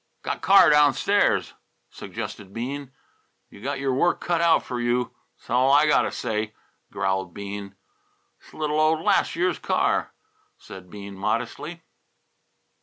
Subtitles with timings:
[0.23, 1.53] "Got car downstairs,"
[1.91, 2.91] suggested Bean.
[3.51, 6.55] "You got your work cut out f'r you; 'sall I got t' say,"
[6.91, 7.75] growled Breede.
[8.47, 10.15] "'S little old last year's car,"
[10.57, 11.83] said Bean modestly.